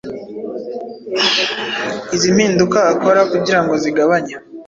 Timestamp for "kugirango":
3.31-3.73